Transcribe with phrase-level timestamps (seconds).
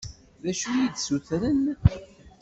[0.43, 1.63] D acu i yi-d-ssutren?